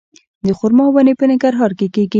[0.45, 2.09] د خرما ونې په ننګرهار کې کیږي؟